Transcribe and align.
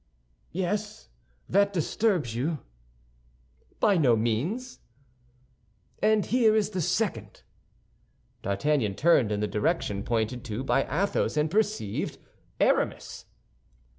"Yes, 0.51 1.09
that 1.47 1.73
disturbs 1.73 2.33
you?" 2.33 2.57
"By 3.79 3.97
no 3.99 4.15
means." 4.15 4.79
"And 6.01 6.25
here 6.25 6.55
is 6.55 6.71
the 6.71 6.81
second." 6.81 7.43
D'Artagnan 8.41 8.95
turned 8.95 9.31
in 9.31 9.41
the 9.41 9.47
direction 9.47 10.01
pointed 10.01 10.43
to 10.45 10.63
by 10.63 10.85
Athos, 10.85 11.37
and 11.37 11.51
perceived 11.51 12.17
Aramis. 12.59 13.25